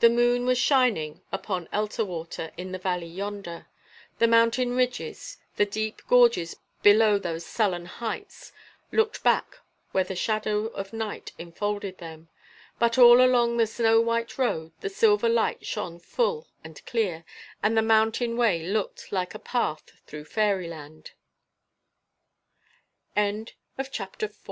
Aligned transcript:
The 0.00 0.08
moon 0.08 0.46
was 0.46 0.56
shining 0.56 1.20
upon 1.30 1.66
Elterwater 1.70 2.52
in 2.56 2.72
the 2.72 2.78
valley 2.78 3.04
yonder 3.06 3.66
the 4.18 4.26
mountain 4.26 4.74
ridges, 4.74 5.36
the 5.56 5.66
deep 5.66 6.00
gorges 6.08 6.56
below 6.82 7.18
those 7.18 7.44
sullen 7.44 7.84
heights, 7.84 8.50
looked 8.92 9.22
back 9.22 9.58
where 9.92 10.04
the 10.04 10.16
shadow 10.16 10.68
of 10.68 10.94
night 10.94 11.32
enfolded 11.38 11.98
them, 11.98 12.30
but 12.78 12.96
all 12.96 13.20
along 13.20 13.58
the 13.58 13.66
snow 13.66 14.00
white 14.00 14.38
road 14.38 14.72
the 14.80 14.88
silver 14.88 15.28
light 15.28 15.66
shone 15.66 15.98
full 16.00 16.48
and 16.64 16.82
clear, 16.86 17.22
and 17.62 17.76
the 17.76 17.82
mountain 17.82 18.38
way 18.38 18.62
looked 18.66 19.12
like 19.12 19.34
a 19.34 19.38
path 19.38 19.92
through 20.06 20.24
fairyland. 20.24 21.10
CHAPTER 23.14 24.28
V. 24.28 24.32
FORTY 24.32 24.44